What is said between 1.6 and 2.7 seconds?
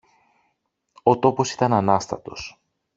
ανάστατος.